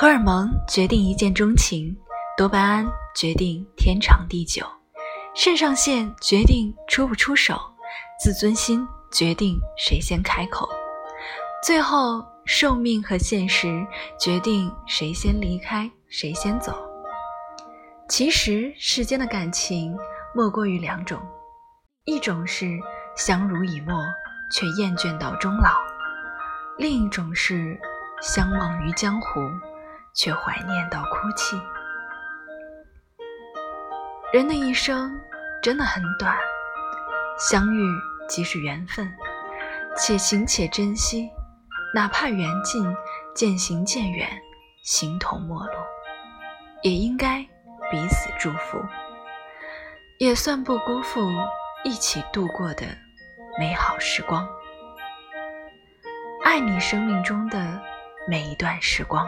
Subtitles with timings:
[0.00, 1.94] 荷尔蒙决定一见钟情，
[2.34, 4.64] 多巴胺决定天长地久，
[5.34, 7.60] 肾上腺决定出不出手，
[8.18, 10.66] 自尊心决定谁先开口，
[11.62, 13.86] 最后寿命和现实
[14.18, 16.74] 决定谁先离开，谁先走。
[18.08, 19.94] 其实世间的感情
[20.34, 21.20] 莫过于两种，
[22.06, 22.66] 一种是
[23.14, 24.02] 相濡以沫
[24.50, 25.72] 却厌倦到终老，
[26.78, 27.78] 另一种是
[28.22, 29.28] 相忘于江湖。
[30.14, 31.60] 却怀念到哭泣。
[34.32, 35.20] 人的一生
[35.62, 36.36] 真的很短，
[37.38, 37.84] 相遇
[38.28, 39.12] 即是缘分，
[39.96, 41.28] 且行且珍惜，
[41.94, 42.94] 哪怕缘尽，
[43.34, 44.28] 渐行渐远，
[44.84, 45.72] 形同陌路，
[46.82, 47.42] 也应该
[47.90, 48.78] 彼此祝福，
[50.18, 51.28] 也算不辜负
[51.82, 52.86] 一起度过的
[53.58, 54.48] 美好时光。
[56.44, 57.80] 爱你生命中的
[58.28, 59.26] 每一段时光。